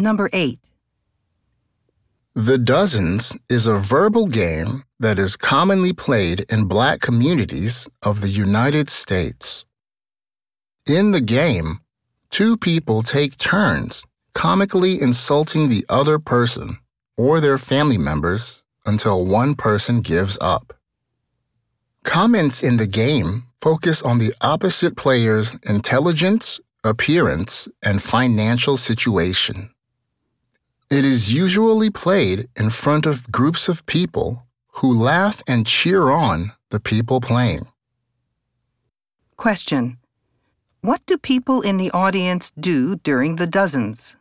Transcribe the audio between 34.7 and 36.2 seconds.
who laugh and cheer